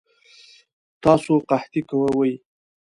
[1.03, 2.31] تاسو قطعی کوئ؟